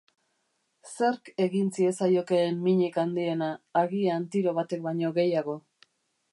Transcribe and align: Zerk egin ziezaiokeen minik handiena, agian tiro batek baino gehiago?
Zerk 0.91 1.29
egin 1.45 1.67
ziezaiokeen 1.75 2.57
minik 2.69 2.99
handiena, 3.03 3.53
agian 3.85 4.29
tiro 4.37 4.59
batek 4.63 4.85
baino 4.91 5.17
gehiago? 5.19 5.59